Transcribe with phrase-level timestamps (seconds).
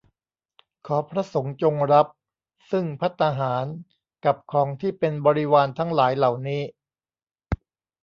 [0.87, 2.07] ขอพระสงฆ์จงรับ
[2.71, 3.65] ซึ่งภัตตาหาร
[4.25, 6.61] กับของที่เป็นบริวารทั้งหลายเหล่านี้